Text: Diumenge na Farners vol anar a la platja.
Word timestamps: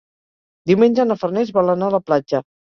Diumenge 0.71 1.05
na 1.11 1.19
Farners 1.25 1.55
vol 1.61 1.77
anar 1.77 1.93
a 1.93 1.97
la 2.01 2.05
platja. 2.11 2.45